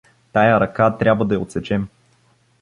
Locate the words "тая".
0.33-0.59